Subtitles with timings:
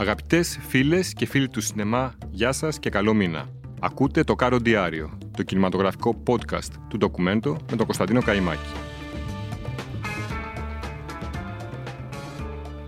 [0.00, 3.48] Αγαπητές φίλες και φίλοι του σινεμά, γεια σας και καλό μήνα.
[3.80, 8.68] Ακούτε το Κάρο Διάριο, το κινηματογραφικό podcast του ντοκουμέντο με τον Κωνσταντίνο Καϊμάκη.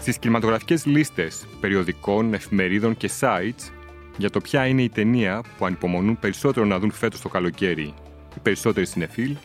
[0.00, 3.70] Στις κινηματογραφικές λίστες περιοδικών, εφημερίδων και sites
[4.16, 7.94] για το ποια είναι η ταινία που ανυπομονούν περισσότερο να δουν φέτος το καλοκαίρι
[8.36, 9.36] οι περισσότεροι συνεφίλ,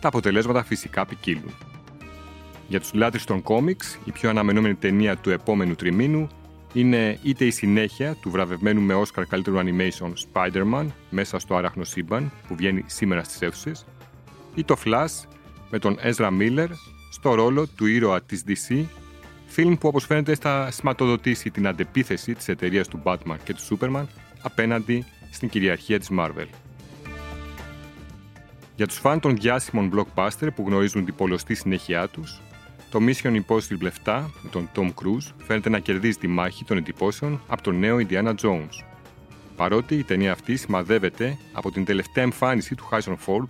[0.00, 1.54] τα αποτελέσματα φυσικά ποικίλουν.
[2.68, 6.28] Για τους λάτρε των κόμιξ, η πιο αναμενόμενη ταινία του επόμενου τριμήνου
[6.78, 12.32] είναι είτε η συνέχεια του βραβευμένου με Oscar καλύτερου animation Spider-Man μέσα στο άραχνο σύμπαν
[12.48, 13.86] που βγαίνει σήμερα στις αίθουσες,
[14.54, 15.28] ή το Flash
[15.70, 16.68] με τον Ezra Miller
[17.10, 18.84] στο ρόλο του ήρωα της DC,
[19.46, 24.04] φιλμ που όπως φαίνεται θα σηματοδοτήσει την αντεπίθεση της εταιρείας του Batman και του Superman
[24.42, 26.46] απέναντι στην κυριαρχία της Marvel.
[28.76, 32.40] Για τους φαν των διάσημων blockbuster που γνωρίζουν την πολλωστή συνέχειά τους,
[32.90, 37.40] το Mission Impossible 7 με τον Tom Cruise φαίνεται να κερδίζει τη μάχη των εντυπώσεων
[37.46, 38.84] από τον νέο Indiana Jones.
[39.56, 43.46] Παρότι η ταινία αυτή σημαδεύεται από την τελευταία εμφάνιση του Harrison Ford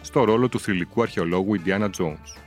[0.00, 2.40] στο ρόλο του θρηλυκού αρχαιολόγου Indiana Jones.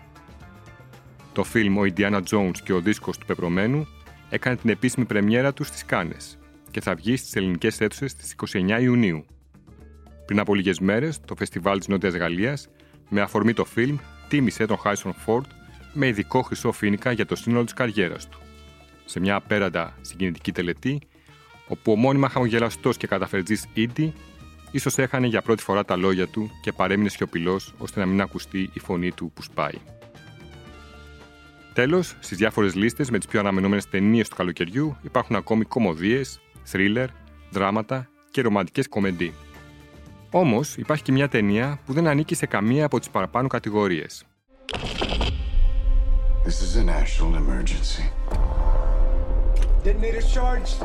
[1.33, 3.88] Το φιλμ «Ο Indiana Jones και ο δίσκος του πεπρωμένου»
[4.30, 6.38] έκανε την επίσημη πρεμιέρα του στις Κάνες
[6.72, 9.26] και θα βγει στις ελληνικές αίθουσες στις 29 Ιουνίου.
[10.26, 12.67] Πριν από λίγες μέρες, το φεστιβάλ της Νότιας Γαλλίας,
[13.09, 15.45] με αφορμή το φιλμ, τίμησε τον Harrison Ford
[15.94, 18.39] με ειδικό χρυσό φίνικα για το σύνολο της καριέρας του.
[19.06, 21.02] Σε μια απέραντα συγκινητική τελετή,
[21.67, 24.14] όπου ο μόνιμα χαμογελαστός και καταφερτζής Ίντι
[24.72, 28.70] ίσως έχανε για πρώτη φορά τα λόγια του και παρέμεινε σιωπηλός ώστε να μην ακουστεί
[28.73, 29.75] η φωνή του που σπάει.
[31.73, 37.09] Τέλος, στις διάφορες λίστες με τις πιο αναμενόμενες ταινίες του καλοκαιριού υπάρχουν ακόμη κομμωδίες, θρίλερ,
[37.52, 39.33] δράματα και ρομαντικές κομμεντί.
[40.31, 44.26] Όμως υπάρχει και μια ταινία που δεν ανήκει σε καμία από τις παραπάνω κατηγορίες.
[46.44, 48.03] This is a national emergency.
[49.84, 50.81] Detonator charged.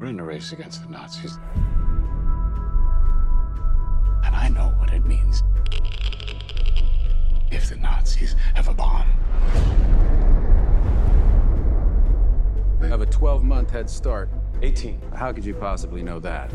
[0.00, 1.38] We're in a race against the Nazis.
[4.24, 5.44] And I know what it means
[7.52, 9.08] if the Nazis have a bomb.
[13.15, 14.27] We have a 12 month head start.
[14.61, 15.01] 18.
[15.15, 16.51] How could you possibly know that?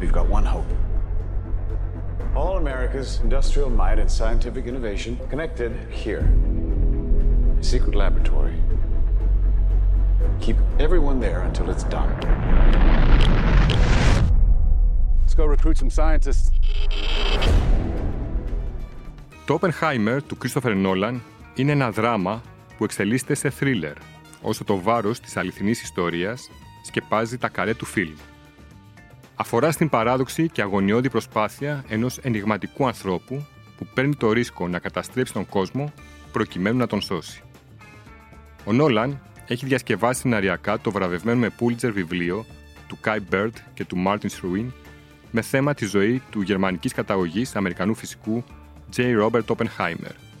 [0.00, 0.66] We've got one hope.
[2.34, 5.70] All America's industrial might and scientific innovation connected
[6.02, 6.24] here.
[7.60, 8.56] A secret laboratory.
[10.40, 12.10] Keep everyone there until it's done.
[15.20, 16.50] Let's go recruit some scientists.
[19.46, 21.20] Το Oppenheimer του Christopher Nolan
[21.54, 22.42] είναι ένα δράμα
[22.76, 24.11] που εξελίσσεται σε thriller
[24.43, 26.49] όσο το βάρος της αληθινής ιστορίας
[26.83, 28.15] σκεπάζει τα καρέ του φιλμ.
[29.35, 33.45] Αφορά στην παράδοξη και αγωνιώδη προσπάθεια ενός ενηγματικού ανθρώπου
[33.77, 35.93] που παίρνει το ρίσκο να καταστρέψει τον κόσμο
[36.31, 37.43] προκειμένου να τον σώσει.
[38.65, 42.45] Ο Νόλαν έχει διασκευάσει συναριακά το βραβευμένο με Pulitzer βιβλίο
[42.87, 44.65] του Kai Bird και του Martin Schruin
[45.31, 48.43] με θέμα τη ζωή του γερμανικής καταγωγής Αμερικανού φυσικού
[48.95, 49.01] J.
[49.21, 50.15] Robert Oppenheimer–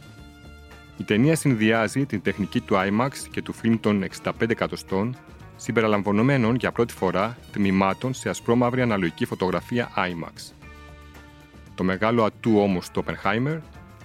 [1.03, 5.15] η ταινία συνδυάζει την τεχνική του IMAX και του φιλμ των 65 εκατοστών,
[5.55, 10.53] συμπεριλαμβανομένων για πρώτη φορά τμήματων σε ασπρόμαυρη αναλογική φωτογραφία IMAX.
[11.75, 13.59] Το μεγάλο ατού όμως του Oppenheimer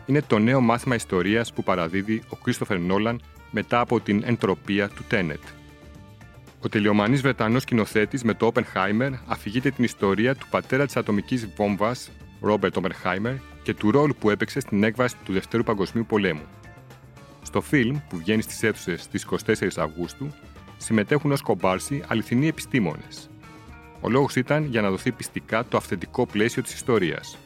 [0.06, 3.16] είναι το νέο μάθημα ιστορίας που παραδίδει ο Christopher Nolan
[3.50, 5.52] μετά από την εντροπία του Tenet.
[6.60, 12.10] Ο τελειομανής Βρετανός σκηνοθέτης με το Oppenheimer αφηγείται την ιστορία του πατέρα της ατομικής βόμβας,
[12.42, 16.42] Robert Oppenheimer, και του ρόλου που έπαιξε στην έκβαση του Δευτέρου Παγκοσμίου Πολέμου.
[17.48, 20.34] Στο φιλμ, που βγαίνει στις αίθουσες στις 24 Αυγούστου,
[20.76, 23.30] συμμετέχουν ως κομπάρσι αληθινοί επιστήμονες.
[24.00, 27.38] Ο λόγος ήταν για να δοθεί πιστικά το αυθεντικό πλαίσιο της ιστορίας.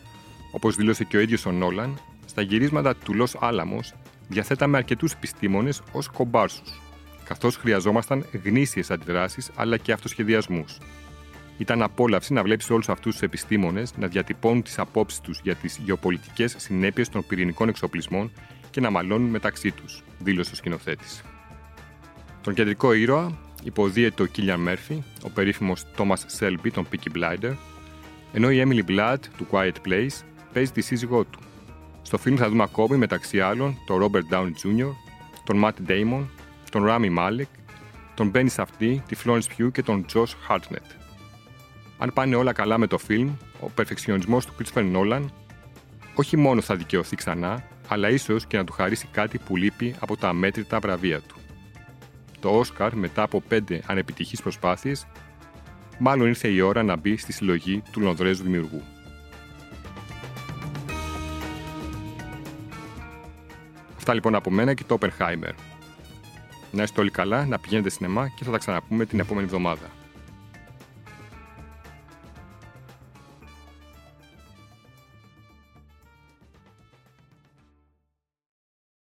[0.53, 3.95] Όπως δήλωσε και ο ίδιος ο Νόλαν, στα γυρίσματα του Λος Άλαμος
[4.29, 6.81] διαθέταμε αρκετούς επιστήμονες ως κομπάρσους,
[7.25, 10.79] καθώς χρειαζόμασταν γνήσιες αντιδράσεις αλλά και αυτοσχεδιασμούς.
[11.59, 15.81] Ήταν απόλαυση να βλέπεις όλους αυτούς τους επιστήμονες να διατυπώνουν τις απόψεις τους για τις
[15.85, 18.31] γεωπολιτικές συνέπειες των πυρηνικών εξοπλισμών
[18.73, 21.23] και να μαλώνουν μεταξύ τους, δήλωσε ο σκηνοθέτης.
[22.41, 27.55] Τον κεντρικό ήρωα υποδίεται ο Κίλιαν Μέρφυ, ο περίφημος Thomas Σέλμπι, τον Peaky Blinder,
[28.33, 31.39] ενώ η Emily Blood του Quiet Place παίζει τη σύζυγό του.
[32.03, 34.93] Στο φιλμ θα δούμε ακόμη μεταξύ άλλων τον Robert Downey Jr.,
[35.45, 36.25] τον Matt Damon,
[36.71, 37.51] τον Rami Malek,
[38.15, 40.97] τον Benny Safdie, τη Florence Pugh και τον Josh Hartnett.
[41.99, 43.31] Αν πάνε όλα καλά με το φιλμ,
[43.61, 45.25] ο περφεξιονισμός του Christopher Nolan
[46.15, 50.17] όχι μόνο θα δικαιωθεί ξανά, αλλά ίσως και να του χαρίσει κάτι που λείπει από
[50.17, 51.37] τα αμέτρητα βραβεία του.
[52.41, 55.07] Το Όσκαρ, μετά από πέντε ανεπιτυχείς προσπάθειες,
[55.99, 58.83] μάλλον ήρθε η ώρα να μπει στη συλλογή του Λονδρέζου δημιουργού.
[63.97, 65.53] Αυτά λοιπόν από μένα και το Oppenheimer.
[66.73, 70.02] Να είστε όλοι καλά, να πηγαίνετε σινεμά και θα τα ξαναπούμε την επόμενη εβδομάδα.